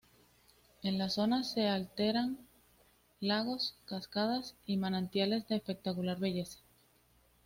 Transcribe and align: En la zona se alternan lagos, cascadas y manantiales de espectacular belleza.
En 0.81 0.97
la 0.97 1.11
zona 1.11 1.43
se 1.43 1.67
alternan 1.67 2.39
lagos, 3.19 3.75
cascadas 3.85 4.55
y 4.65 4.77
manantiales 4.77 5.47
de 5.47 5.57
espectacular 5.57 6.17
belleza. 6.17 6.57